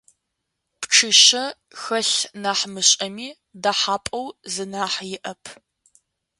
[0.81, 1.45] Пчъишъэ
[1.81, 3.29] хэлъ нахь мышӀэми,
[3.61, 5.43] дэхьапӀэу зы нахь иӀэп.